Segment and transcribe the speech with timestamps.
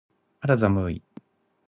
[0.39, 1.03] 肌寒い。